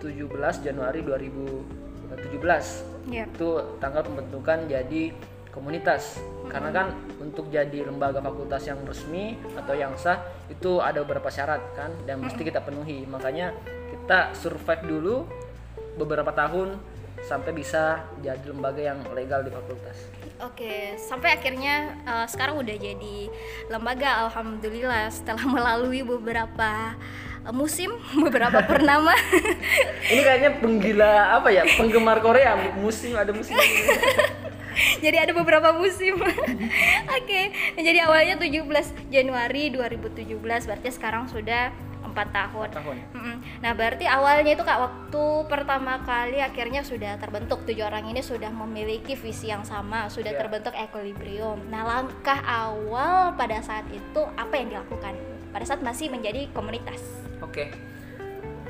17 0.02 0.66
Januari 0.66 1.06
2017 1.06 2.90
Yep. 3.10 3.34
itu 3.34 3.50
tanggal 3.82 4.06
pembentukan 4.06 4.70
jadi 4.70 5.10
komunitas 5.50 6.22
karena 6.48 6.70
kan 6.72 6.88
untuk 7.18 7.50
jadi 7.50 7.84
lembaga 7.90 8.24
fakultas 8.24 8.64
yang 8.70 8.78
resmi 8.86 9.36
atau 9.58 9.74
yang 9.74 9.92
sah 9.98 10.22
itu 10.48 10.80
ada 10.80 11.04
beberapa 11.04 11.28
syarat 11.28 11.60
kan 11.76 11.92
dan 12.06 12.24
mesti 12.24 12.40
kita 12.46 12.64
penuhi 12.64 13.04
makanya 13.10 13.52
kita 14.12 14.36
survive 14.36 14.84
dulu 14.92 15.16
beberapa 15.96 16.36
tahun 16.36 16.76
sampai 17.24 17.56
bisa 17.56 18.04
jadi 18.20 18.44
lembaga 18.44 18.84
yang 18.84 19.00
legal 19.16 19.40
di 19.40 19.48
fakultas 19.48 20.04
Oke, 20.44 21.00
sampai 21.00 21.40
akhirnya 21.40 21.96
eh, 22.04 22.28
sekarang 22.28 22.60
udah 22.60 22.76
jadi 22.76 23.32
lembaga 23.72 24.28
alhamdulillah 24.28 25.08
setelah 25.08 25.48
melalui 25.56 26.04
beberapa 26.04 27.00
eh, 27.40 27.56
musim, 27.56 27.88
beberapa 28.28 28.60
purnama. 28.68 29.16
ini 30.12 30.22
kayaknya 30.28 30.60
penggila 30.60 31.40
apa 31.40 31.48
ya 31.56 31.64
penggemar 31.80 32.20
Korea 32.20 32.60
musim 32.84 33.16
ada 33.16 33.32
musim 33.32 33.56
jadi 35.00 35.24
ada 35.24 35.32
beberapa 35.32 35.72
musim. 35.72 36.20
Oke, 37.16 37.42
jadi 37.80 38.04
awalnya 38.04 38.36
17 38.36 39.08
Januari 39.08 39.72
2017 39.72 40.36
berarti 40.68 40.90
sekarang 40.92 41.32
sudah 41.32 41.72
empat 42.12 42.28
tahun. 42.30 42.70
tahun 42.72 42.96
Mm-mm. 43.12 43.36
Nah, 43.60 43.72
berarti 43.72 44.06
awalnya 44.06 44.52
itu 44.52 44.62
Kak 44.62 44.80
waktu 44.80 45.24
pertama 45.48 46.00
kali 46.02 46.38
akhirnya 46.38 46.84
sudah 46.84 47.18
terbentuk 47.18 47.64
tujuh 47.64 47.84
orang 47.84 48.06
ini 48.06 48.20
sudah 48.20 48.52
memiliki 48.52 49.16
visi 49.16 49.48
yang 49.48 49.64
sama, 49.64 50.08
sudah 50.08 50.32
Ya. 50.32 50.40
terbentuk 50.40 50.72
equilibrium. 50.72 51.58
Nah, 51.68 51.82
langkah 51.82 52.40
awal 52.44 53.34
pada 53.34 53.60
saat 53.60 53.88
itu 53.90 54.22
apa 54.36 54.54
yang 54.56 54.70
dilakukan? 54.70 55.16
Pada 55.50 55.64
saat 55.64 55.80
masih 55.80 56.08
menjadi 56.08 56.48
komunitas. 56.52 57.00
Oke. 57.40 57.72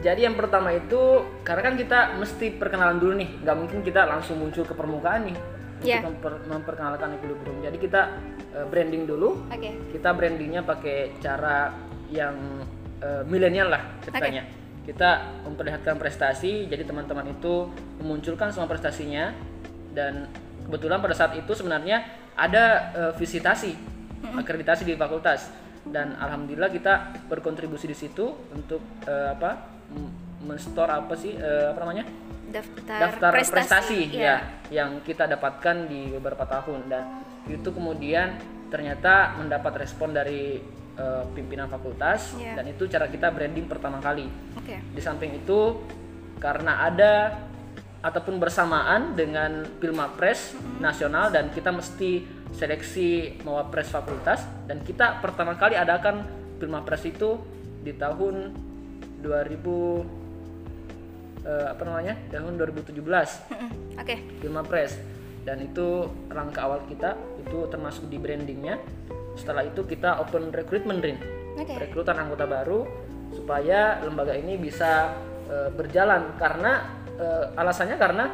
Jadi 0.01 0.25
yang 0.25 0.33
pertama 0.33 0.73
itu 0.73 1.21
karena 1.45 1.61
kan 1.61 1.75
kita 1.77 1.99
mesti 2.17 2.57
perkenalan 2.57 2.97
dulu 2.97 3.13
nih, 3.13 3.29
nggak 3.45 3.53
mungkin 3.53 3.79
kita 3.81 4.09
langsung 4.09 4.41
muncul 4.41 4.65
ke 4.65 4.73
permukaan 4.73 5.29
nih 5.29 5.37
Iya. 5.81 6.01
untuk 6.01 6.17
memper- 6.17 6.41
memperkenalkan 6.49 7.17
equilibrium. 7.17 7.61
Jadi 7.61 7.77
kita 7.77 8.01
eh, 8.51 8.65
branding 8.65 9.05
dulu. 9.05 9.45
Oke. 9.47 9.71
Kita 9.93 10.11
brandingnya 10.11 10.59
pakai 10.61 11.15
cara 11.21 11.71
yang 12.09 12.35
eh, 13.01 13.23
milenial 13.25 13.67
lah 13.67 13.81
ceritanya. 14.01 14.45
Kita 14.81 15.09
memperlihatkan 15.45 15.97
prestasi, 15.97 16.65
jadi 16.65 16.81
teman-teman 16.81 17.29
itu 17.29 17.69
memunculkan 18.01 18.49
semua 18.49 18.65
prestasinya 18.65 19.29
dan 19.93 20.25
kebetulan 20.65 20.97
pada 20.97 21.13
saat 21.13 21.37
itu 21.37 21.51
sebenarnya 21.53 22.01
ada 22.33 22.63
eh, 22.95 23.13
visitasi, 23.13 23.77
akreditasi 24.25 24.85
di 24.85 24.95
fakultas 24.95 25.53
dan 25.81 26.13
alhamdulillah 26.17 26.69
kita 26.69 26.93
berkontribusi 27.25 27.85
di 27.85 27.97
situ 27.97 28.25
untuk 28.49 28.81
eh, 29.05 29.33
apa? 29.33 29.69
m- 29.91 30.13
men-store 30.41 30.89
apa 30.89 31.13
sih 31.13 31.37
eh, 31.37 31.69
apa 31.69 31.79
namanya? 31.85 32.05
Daftar, 32.51 32.97
daftar 32.99 33.31
prestasi, 33.31 34.11
Iya. 34.11 34.17
ya 34.17 34.35
yang 34.83 34.99
kita 35.05 35.29
dapatkan 35.29 35.87
di 35.87 36.11
beberapa 36.11 36.43
tahun 36.43 36.89
dan 36.89 37.21
itu 37.47 37.69
kemudian 37.69 38.35
ternyata 38.67 39.37
mendapat 39.37 39.85
respon 39.85 40.11
dari 40.11 40.59
eh, 40.95 41.23
pimpinan 41.31 41.67
fakultas 41.67 42.35
Iya. 42.35 42.59
dan 42.59 42.65
itu 42.67 42.83
cara 42.87 43.07
kita 43.07 43.29
branding 43.29 43.65
pertama 43.65 43.99
kali. 43.99 44.27
Oke. 44.55 44.79
Di 44.81 45.01
samping 45.01 45.35
itu 45.35 45.81
karena 46.37 46.83
ada 46.83 47.13
ataupun 48.01 48.41
bersamaan 48.41 49.13
dengan 49.13 49.61
Pilmapres 49.77 50.57
nasional 50.81 51.29
dan 51.29 51.53
kita 51.53 51.69
mesti 51.69 52.25
seleksi 52.51 53.39
mawapres 53.45 53.87
fakultas 53.87 54.41
dan 54.65 54.81
kita 54.81 55.21
pertama 55.21 55.53
kali 55.53 55.77
adakan 55.77 56.25
Pilmapres 56.57 57.05
itu 57.05 57.37
di 57.81 57.93
tahun 57.93 58.53
2000 59.21 61.45
eh, 61.45 61.65
apa 61.69 61.81
namanya 61.85 62.17
tahun 62.29 62.57
2017 62.57 63.05
Mm-mm. 63.05 63.69
Oke. 64.01 64.15
Pilmapres 64.41 64.97
dan 65.41 65.57
itu 65.61 66.09
langkah 66.29 66.69
awal 66.69 66.85
kita 66.85 67.17
itu 67.37 67.65
termasuk 67.69 68.09
di 68.09 68.17
brandingnya 68.17 68.81
setelah 69.41 69.65
itu 69.65 69.81
kita 69.89 70.21
open 70.21 70.53
recruitment 70.53 71.01
rin 71.01 71.17
Oke. 71.57 71.73
rekrutan 71.81 72.21
anggota 72.21 72.45
baru 72.45 72.85
supaya 73.33 73.97
lembaga 74.05 74.37
ini 74.37 74.61
bisa 74.61 75.17
eh, 75.49 75.69
berjalan 75.73 76.37
karena 76.37 77.01
eh, 77.17 77.45
alasannya 77.57 77.97
karena 77.97 78.25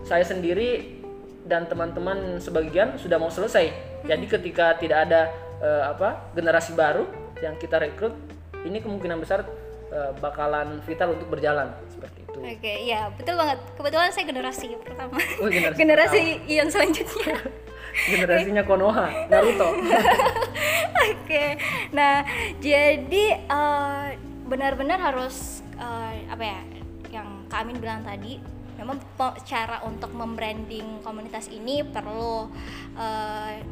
saya 0.00 0.24
sendiri 0.24 0.96
dan 1.44 1.68
teman-teman 1.68 2.40
sebagian 2.40 2.96
sudah 2.96 3.20
mau 3.20 3.28
selesai 3.28 3.70
jadi 4.08 4.24
ketika 4.24 4.80
tidak 4.80 5.04
ada 5.04 5.28
eh, 5.60 5.84
apa 5.92 6.32
generasi 6.32 6.72
baru 6.72 7.04
yang 7.44 7.60
kita 7.60 7.76
rekrut 7.76 8.16
ini 8.64 8.80
kemungkinan 8.80 9.20
besar 9.20 9.44
eh, 9.92 10.12
bakalan 10.18 10.80
vital 10.88 11.12
untuk 11.12 11.28
berjalan 11.28 11.68
seperti 11.92 12.24
itu 12.24 12.26
Oke, 12.36 12.72
iya 12.84 13.08
betul 13.16 13.32
banget. 13.32 13.58
Kebetulan 13.80 14.12
saya 14.12 14.28
generasi 14.28 14.76
pertama. 14.84 15.16
Oh, 15.40 15.48
generasi 15.48 15.78
generasi 15.80 16.20
yang 16.44 16.68
selanjutnya. 16.68 17.32
generasinya 18.04 18.62
Konoha 18.62 19.30
Naruto. 19.32 19.72
Oke, 21.06 21.58
nah 21.94 22.26
jadi 22.60 23.24
eh, 23.40 24.06
benar-benar 24.46 24.98
harus 25.00 25.64
eh, 25.78 26.26
apa 26.28 26.44
ya 26.44 26.60
yang 27.10 27.48
Kak 27.48 27.64
Amin 27.64 27.78
bilang 27.80 28.04
tadi, 28.04 28.36
memang 28.76 29.00
cara 29.46 29.80
untuk 29.88 30.12
membranding 30.12 31.00
komunitas 31.00 31.48
ini 31.48 31.80
perlu 31.86 32.50
eh, 32.98 33.64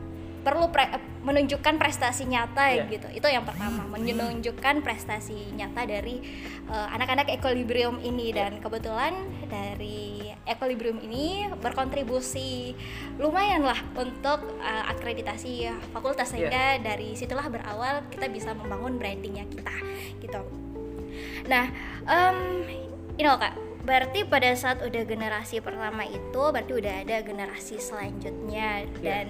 perlu 0.44 0.68
pre- 0.68 0.92
eh, 0.92 1.02
menunjukkan 1.24 1.80
prestasi 1.80 2.28
nyata 2.28 2.68
Iya. 2.68 2.84
gitu. 2.92 3.08
Itu 3.10 3.26
yang 3.26 3.48
pertama, 3.48 3.88
menunjukkan 3.88 4.84
prestasi 4.84 5.56
nyata 5.56 5.88
dari 5.88 6.20
eh, 6.64 6.88
anak-anak 6.92 7.32
equilibrium 7.32 7.96
ini 7.98 8.30
dan 8.30 8.60
kebetulan 8.60 9.16
dari 9.48 10.30
equilibrium 10.44 11.00
ini 11.00 11.48
berkontribusi 11.58 12.76
lumayan 13.16 13.64
lah 13.64 13.80
untuk 13.96 14.44
uh, 14.60 14.84
akreditasi 14.92 15.64
fakultas 15.88 16.28
Iya. 16.28 16.52
sehingga 16.52 16.64
dari 16.84 17.16
situlah 17.16 17.48
berawal 17.48 18.04
kita 18.12 18.28
bisa 18.28 18.52
membangun 18.52 19.00
brandingnya 19.00 19.48
kita 19.48 19.72
gitu. 20.20 20.40
Nah, 21.48 21.72
em 22.04 22.38
ini 23.14 23.24
loh 23.24 23.38
kak, 23.38 23.54
berarti 23.86 24.26
pada 24.26 24.50
saat 24.52 24.82
udah 24.82 25.02
generasi 25.06 25.62
pertama 25.62 26.02
itu 26.04 26.42
berarti 26.50 26.72
udah 26.74 26.94
ada 27.06 27.16
generasi 27.22 27.78
selanjutnya 27.78 28.84
Iya. 28.84 29.00
dan 29.00 29.28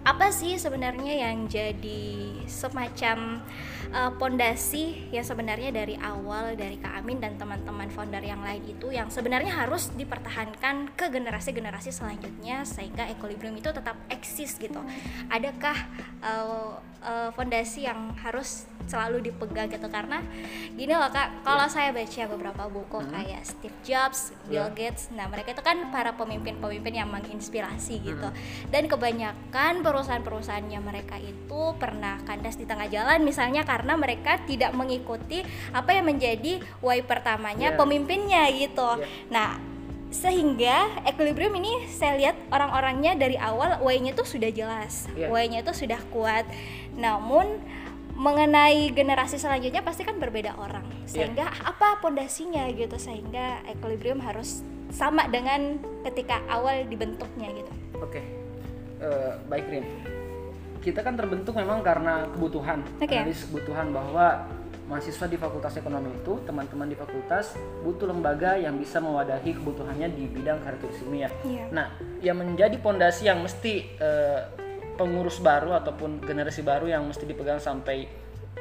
apa 0.00 0.32
sih 0.32 0.56
sebenarnya 0.56 1.28
yang 1.28 1.44
jadi 1.44 2.32
semacam 2.48 3.44
uh, 3.92 4.12
pondasi 4.16 5.12
yang 5.12 5.26
sebenarnya 5.26 5.70
dari 5.74 5.94
awal 6.00 6.56
dari 6.56 6.80
Kak 6.80 7.04
Amin 7.04 7.20
dan 7.20 7.36
teman-teman 7.36 7.92
founder 7.92 8.24
yang 8.24 8.40
lain 8.40 8.64
itu 8.64 8.88
yang 8.88 9.12
sebenarnya 9.12 9.52
harus 9.52 9.92
dipertahankan 9.92 10.96
ke 10.96 11.12
generasi-generasi 11.12 11.92
selanjutnya 11.92 12.64
sehingga 12.64 13.06
equilibrium 13.12 13.60
itu 13.60 13.68
tetap 13.70 13.98
eksis 14.08 14.56
gitu. 14.56 14.80
Adakah 15.28 15.76
uh, 16.24 16.80
uh, 17.04 17.28
fondasi 17.36 17.84
yang 17.84 18.16
harus 18.24 18.64
selalu 18.90 19.30
dipegang 19.30 19.70
gitu 19.70 19.86
karena 19.86 20.18
gini 20.74 20.90
loh 20.90 21.06
Kak, 21.14 21.46
kalau 21.46 21.70
saya 21.70 21.94
baca 21.94 22.22
beberapa 22.26 22.62
buku 22.66 22.98
kayak 23.06 23.42
Steve 23.46 23.78
Jobs, 23.86 24.34
Bill 24.50 24.66
Ya. 24.66 24.74
Gates, 24.74 25.14
nah 25.14 25.30
mereka 25.30 25.54
itu 25.54 25.62
kan 25.62 25.94
para 25.94 26.12
pemimpin-pemimpin 26.18 26.98
yang 26.98 27.08
menginspirasi 27.08 28.02
gitu. 28.02 28.28
Dan 28.68 28.90
kebanyakan 28.90 29.86
perusahaan-perusahaannya 29.90 30.78
mereka 30.78 31.18
itu 31.18 31.74
pernah 31.76 32.22
kandas 32.22 32.54
di 32.54 32.64
tengah 32.64 32.86
jalan 32.86 33.26
misalnya 33.26 33.66
karena 33.66 33.98
mereka 33.98 34.38
tidak 34.46 34.70
mengikuti 34.72 35.42
apa 35.74 35.90
yang 35.90 36.06
menjadi 36.06 36.62
why 36.78 37.02
pertamanya 37.02 37.74
Ya. 37.74 37.76
pemimpinnya 37.76 38.46
gitu. 38.54 39.02
Ya. 39.02 39.06
Nah, 39.28 39.50
sehingga 40.10 41.02
equilibrium 41.06 41.54
ini 41.58 41.86
saya 41.86 42.14
lihat 42.18 42.36
orang-orangnya 42.50 43.14
dari 43.14 43.34
awal 43.34 43.78
why-nya 43.82 44.14
tuh 44.14 44.26
sudah 44.26 44.50
jelas, 44.50 45.10
Iya. 45.14 45.30
why-nya 45.30 45.62
tuh 45.62 45.74
sudah 45.74 45.98
kuat. 46.10 46.46
Namun 46.94 47.58
mengenai 48.12 48.92
generasi 48.92 49.40
selanjutnya 49.40 49.80
pasti 49.80 50.04
kan 50.04 50.20
berbeda 50.20 50.52
orang 50.60 50.84
Iya. 51.08 51.24
sehingga 51.24 51.48
apa 51.64 52.04
pondasinya 52.04 52.68
gitu 52.68 53.00
sehingga 53.00 53.64
equilibrium 53.64 54.20
harus 54.20 54.60
sama 54.92 55.24
dengan 55.24 55.80
ketika 56.04 56.44
awal 56.44 56.84
dibentuknya 56.84 57.48
gitu 57.48 57.72
Oke, 57.96 58.20
Eh, 59.00 59.32
baik 59.48 59.66
Rin. 59.72 59.84
Kita 60.80 61.00
kan 61.00 61.16
terbentuk 61.16 61.56
memang 61.56 61.80
karena 61.80 62.28
kebutuhan, 62.36 62.84
Oke. 63.00 63.16
analisis 63.16 63.48
kebutuhan 63.48 63.92
bahwa 63.92 64.44
mahasiswa 64.88 65.24
di 65.28 65.36
Fakultas 65.40 65.76
Ekonomi 65.76 66.12
itu, 66.12 66.40
teman-teman 66.44 66.88
di 66.88 66.96
fakultas 66.98 67.54
butuh 67.84 68.10
lembaga 68.10 68.58
yang 68.58 68.74
bisa 68.74 68.98
mewadahi 68.98 69.54
kebutuhannya 69.56 70.08
di 70.12 70.24
bidang 70.28 70.60
karakteristik 70.66 71.06
ilmiah. 71.06 71.32
Iya. 71.46 71.64
Nah, 71.70 71.94
yang 72.20 72.40
menjadi 72.40 72.76
pondasi 72.80 73.28
yang 73.28 73.40
mesti 73.40 73.86
eh, 73.96 74.40
pengurus 75.00 75.40
baru 75.40 75.78
ataupun 75.80 76.20
generasi 76.20 76.60
baru 76.60 76.90
yang 76.90 77.06
mesti 77.08 77.24
dipegang 77.24 77.56
sampai 77.56 78.04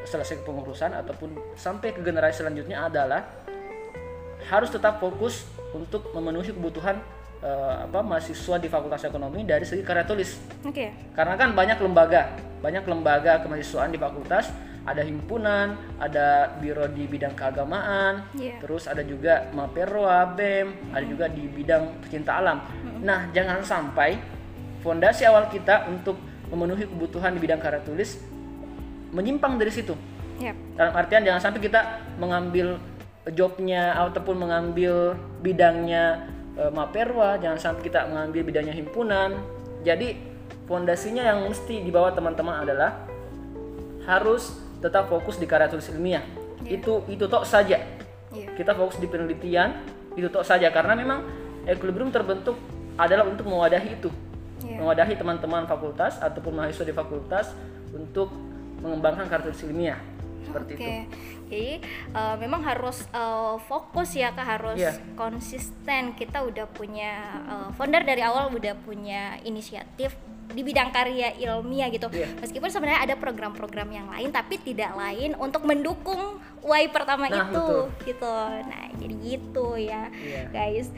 selesai 0.07 0.39
kepengurusan 0.43 0.95
ataupun 0.95 1.35
sampai 1.59 1.91
ke 1.91 1.99
generasi 1.99 2.39
selanjutnya 2.45 2.87
adalah 2.87 3.27
harus 4.47 4.71
tetap 4.71 5.03
fokus 5.03 5.43
untuk 5.75 6.15
memenuhi 6.15 6.55
kebutuhan 6.55 7.03
eh, 7.39 7.75
apa 7.87 7.99
mahasiswa 8.03 8.55
di 8.59 8.67
Fakultas 8.67 9.03
Ekonomi 9.03 9.43
dari 9.43 9.63
segi 9.63 9.83
karya 9.83 10.03
tulis. 10.03 10.39
oke 10.61 10.85
Karena 11.15 11.35
kan 11.39 11.55
banyak 11.55 11.79
lembaga, 11.79 12.35
banyak 12.59 12.83
lembaga 12.83 13.39
kemahasiswaan 13.43 13.91
di 13.91 13.99
fakultas, 13.99 14.51
ada 14.83 15.03
himpunan, 15.03 15.75
ada 15.99 16.55
biro 16.57 16.87
di 16.87 17.05
bidang 17.05 17.35
keagamaan, 17.35 18.25
Iya. 18.35 18.59
terus 18.63 18.87
ada 18.87 19.03
juga 19.03 19.47
Maperwa, 19.51 20.33
BEM, 20.35 20.91
ada 20.95 21.05
juga 21.05 21.25
di 21.27 21.45
bidang 21.47 21.99
pecinta 22.03 22.39
alam. 22.39 22.63
Nah, 22.99 23.31
jangan 23.31 23.63
sampai 23.63 24.19
fondasi 24.79 25.27
awal 25.27 25.47
kita 25.51 25.87
untuk 25.87 26.19
memenuhi 26.49 26.87
kebutuhan 26.87 27.35
di 27.35 27.39
bidang 27.39 27.61
karya 27.61 27.83
tulis 27.83 28.19
menyimpang 29.11 29.59
dari 29.59 29.71
situ. 29.71 29.93
ya 30.39 30.55
Dalam 30.79 30.95
artian 30.95 31.21
jangan 31.27 31.41
sampai 31.51 31.59
kita 31.59 31.81
mengambil 32.15 32.79
jobnya 33.35 33.93
ataupun 33.99 34.39
mengambil 34.39 35.13
bidangnya 35.43 36.23
eh, 36.59 36.71
Maperwa, 36.71 37.39
jangan 37.39 37.59
sampai 37.59 37.87
kita 37.87 38.11
mengambil 38.11 38.43
bidangnya 38.43 38.75
himpunan. 38.75 39.39
Jadi 39.87 40.19
fondasinya 40.67 41.23
yang 41.23 41.47
mesti 41.47 41.79
dibawa 41.81 42.11
teman-teman 42.11 42.67
adalah 42.67 43.07
harus 44.03 44.59
tetap 44.83 45.07
fokus 45.07 45.39
di 45.39 45.47
karya 45.47 45.71
tulis 45.71 45.87
ilmiah. 45.89 46.23
Itu 46.67 47.07
itu 47.07 47.25
tok 47.31 47.47
saja. 47.47 47.79
iya 48.35 48.47
Kita 48.53 48.75
fokus 48.75 48.99
di 48.99 49.07
penelitian, 49.07 49.79
itu 50.19 50.27
tok 50.27 50.43
saja 50.43 50.67
karena 50.69 50.93
memang 50.99 51.23
equilibrium 51.63 52.11
terbentuk 52.11 52.59
adalah 52.99 53.23
untuk 53.23 53.47
mewadahi 53.47 53.95
itu. 53.95 54.11
Iya. 54.67 54.83
Mewadahi 54.83 55.15
teman-teman 55.15 55.63
fakultas 55.63 56.19
ataupun 56.19 56.59
mahasiswa 56.59 56.83
di 56.83 56.91
fakultas 56.91 57.55
untuk 57.95 58.27
mengembangkan 58.83 59.31
karya 59.31 59.51
tulis 59.51 59.63
ilmiah. 59.63 59.99
Seperti 60.41 60.71
Oke, 60.73 60.81
itu. 60.81 60.93
jadi 61.45 61.71
eh, 62.11 62.35
memang 62.37 62.61
harus 62.61 63.05
eh, 63.05 63.55
fokus 63.61 64.13
ya 64.13 64.31
kak, 64.31 64.47
harus 64.49 64.77
Iya. 64.77 64.93
konsisten. 65.13 66.13
Kita 66.13 66.41
udah 66.41 66.65
punya 66.65 67.11
eh, 67.41 67.69
founder 67.73 68.01
dari 68.01 68.21
awal 68.21 68.49
udah 68.49 68.73
punya 68.79 69.37
inisiatif 69.41 70.15
di 70.49 70.65
bidang 70.65 70.89
karya 70.89 71.37
ilmiah 71.37 71.87
gitu. 71.87 72.09
Iya. 72.09 72.25
Meskipun 72.39 72.67
sebenarnya 72.67 73.05
ada 73.05 73.15
program-program 73.15 73.85
yang 73.87 74.09
lain, 74.09 74.29
tapi 74.29 74.57
tidak 74.57 74.97
lain 74.97 75.37
untuk 75.37 75.61
mendukung 75.61 76.41
Y 76.59 76.89
pertama 76.89 77.25
Nah, 77.25 77.45
itu, 77.47 77.53
betul. 77.53 78.03
gitu. 78.03 78.33
Nah, 78.65 78.85
jadi 78.97 79.15
gitu 79.21 79.67
ya, 79.77 80.09
Iya. 80.11 80.49
guys. 80.49 80.89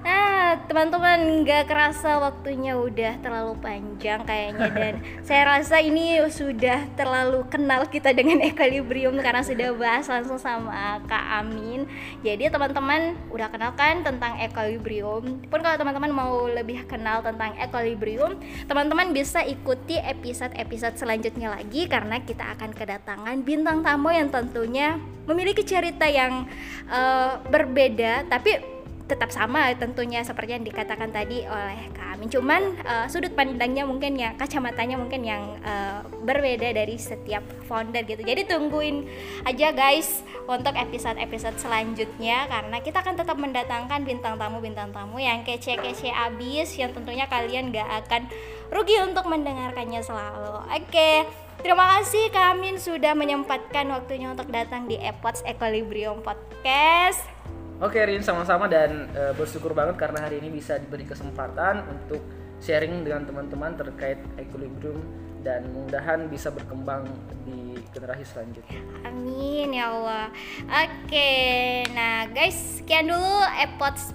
Nah, 0.00 0.56
teman-teman 0.64 1.44
nggak 1.44 1.68
kerasa 1.68 2.16
waktunya 2.16 2.72
udah 2.72 3.20
terlalu 3.20 3.52
panjang 3.60 4.24
kayaknya 4.24 4.68
dan 4.72 4.94
saya 5.28 5.44
rasa 5.44 5.76
ini 5.76 6.16
sudah 6.32 6.88
terlalu 6.96 7.44
kenal 7.52 7.84
kita 7.84 8.16
dengan 8.16 8.40
equilibrium 8.40 9.20
karena 9.20 9.44
sudah 9.44 9.76
bahas 9.76 10.08
langsung 10.08 10.40
sama 10.40 11.04
Kak 11.04 11.44
Amin. 11.44 11.84
Jadi 12.24 12.48
teman-teman 12.48 13.12
udah 13.28 13.52
kenal 13.52 13.76
kan 13.76 14.00
tentang 14.00 14.40
equilibrium. 14.40 15.44
Pun 15.52 15.60
kalau 15.60 15.76
teman-teman 15.76 16.10
mau 16.10 16.48
lebih 16.48 16.88
kenal 16.88 17.20
tentang 17.20 17.54
equilibrium, 17.60 18.40
teman-teman 18.64 19.12
bisa 19.12 19.44
ikuti 19.44 20.00
episode-episode 20.00 20.96
selanjutnya 20.96 21.52
lagi 21.52 21.84
karena 21.84 22.24
kita 22.24 22.56
akan 22.56 22.72
kedatangan 22.72 23.36
bintang 23.44 23.84
tamu 23.84 24.08
yang 24.08 24.32
tentunya 24.32 24.96
memiliki 25.28 25.62
cerita 25.62 26.08
yang 26.08 26.48
eh, 26.88 27.32
berbeda 27.52 28.26
tapi 28.26 28.79
tetap 29.10 29.34
sama 29.34 29.74
tentunya 29.74 30.22
seperti 30.22 30.54
yang 30.54 30.62
dikatakan 30.62 31.10
tadi 31.10 31.42
oleh 31.42 31.90
Kak 31.90 32.14
Amin. 32.14 32.30
Cuman 32.30 32.78
eh, 32.78 33.06
sudut 33.10 33.34
pandangnya 33.34 33.82
mungkin 33.82 34.14
ya 34.14 34.38
kacamatanya 34.38 34.94
mungkin 34.94 35.26
yang 35.26 35.58
eh, 35.66 35.98
berbeda 36.22 36.70
dari 36.70 36.94
setiap 36.94 37.42
founder 37.66 38.06
gitu. 38.06 38.22
Jadi 38.22 38.46
tungguin 38.46 39.10
aja 39.42 39.74
guys 39.74 40.22
untuk 40.46 40.78
episode-episode 40.78 41.58
selanjutnya 41.58 42.46
karena 42.46 42.78
kita 42.78 43.02
akan 43.02 43.18
tetap 43.18 43.34
mendatangkan 43.34 44.06
bintang 44.06 44.38
tamu 44.38 44.62
bintang 44.62 44.94
tamu 44.94 45.18
yang 45.18 45.42
kece-kece 45.42 46.14
abis 46.14 46.78
yang 46.78 46.94
tentunya 46.94 47.26
kalian 47.26 47.74
gak 47.74 48.06
akan 48.06 48.30
rugi 48.70 49.02
untuk 49.02 49.26
mendengarkannya 49.26 49.98
selalu. 49.98 50.62
Oke 50.70 51.26
Terima 51.60 51.84
kasih 52.00 52.32
Kak 52.32 52.56
Amin 52.56 52.80
sudah 52.80 53.12
menyempatkan 53.12 53.84
waktunya 53.92 54.32
untuk 54.32 54.48
datang 54.48 54.88
di 54.88 54.96
Epots 54.96 55.44
Equilibrium 55.44 56.24
Podcast. 56.24 57.39
Oke 57.80 57.96
Rin, 58.04 58.20
sama-sama 58.20 58.68
dan 58.68 59.08
eh, 59.16 59.32
bersyukur 59.32 59.72
banget 59.72 59.96
karena 59.96 60.28
hari 60.28 60.36
ini 60.44 60.52
bisa 60.52 60.76
diberi 60.76 61.08
kesempatan 61.08 61.88
untuk 61.88 62.20
sharing 62.60 63.08
dengan 63.08 63.24
teman-teman 63.24 63.72
terkait 63.72 64.20
equilibrium 64.36 65.00
dan 65.40 65.64
mudah-mudahan 65.72 66.28
bisa 66.28 66.52
berkembang 66.52 67.08
di 67.48 67.80
generasi 67.96 68.28
selanjutnya. 68.28 68.80
Amin 69.08 69.72
ya 69.72 69.88
Allah. 69.88 70.28
Oke, 70.68 71.32
nah 71.96 72.28
guys, 72.28 72.84
sekian 72.84 73.08
dulu 73.08 73.40
epods 73.64 74.12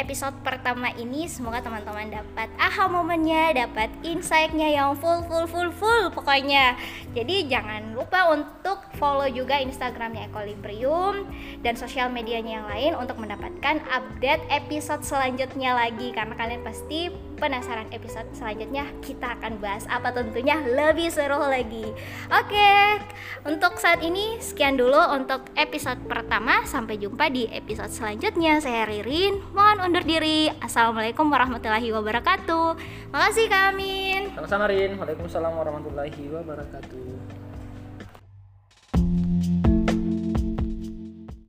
episode 0.00 0.34
pertama 0.42 0.90
ini. 0.98 1.28
Semoga 1.30 1.62
teman-teman 1.62 2.10
dapat 2.10 2.48
aha 2.56 2.88
momennya, 2.90 3.68
dapat 3.68 3.92
insight-nya 4.02 4.72
yang 4.74 4.96
full 4.98 5.22
full 5.28 5.46
full 5.46 5.70
full 5.76 6.04
pokoknya. 6.10 6.74
Jadi 7.14 7.46
jangan 7.46 7.94
lupa 7.94 8.34
untuk 8.34 8.82
follow 8.98 9.30
juga 9.30 9.62
Instagramnya 9.62 10.26
Equilibrium 10.28 11.30
dan 11.62 11.78
sosial 11.78 12.10
medianya 12.10 12.58
yang 12.58 12.66
lain 12.66 12.92
untuk 12.98 13.22
mendapatkan 13.22 13.78
update 13.86 14.42
episode 14.50 15.06
selanjutnya 15.06 15.78
lagi 15.78 16.10
karena 16.10 16.34
kalian 16.34 16.66
pasti 16.66 17.14
penasaran 17.36 17.90
episode 17.90 18.26
selanjutnya 18.34 18.88
kita 19.02 19.36
akan 19.38 19.58
bahas 19.58 19.84
apa 19.90 20.14
tentunya 20.14 20.58
lebih 20.62 21.10
seru 21.10 21.38
lagi. 21.38 21.84
Oke, 22.30 23.02
untuk 23.44 23.76
saat 23.78 24.00
ini 24.00 24.38
sekian 24.40 24.78
dulu 24.78 24.98
untuk 25.12 25.46
episode 25.58 26.00
pertama. 26.08 26.62
Sampai 26.64 26.96
jumpa 26.96 27.28
di 27.28 27.50
episode 27.50 27.92
selanjutnya. 27.92 28.58
Saya 28.62 28.88
Ririn, 28.88 29.42
mohon 29.52 29.84
undur 29.84 30.06
diri. 30.06 30.48
Assalamualaikum 30.62 31.28
warahmatullahi 31.28 31.90
wabarakatuh. 31.92 32.68
Makasih 33.12 33.46
Amin. 33.54 34.34
Sama-sama 34.34 34.66
Rin, 34.66 34.98
Waalaikumsalam 34.98 35.52
warahmatullahi 35.54 36.24
wabarakatuh. 36.32 37.43